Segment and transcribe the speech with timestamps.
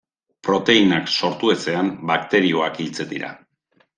[0.45, 3.33] Proteinak sortu ezean bakterioak hiltzen dira.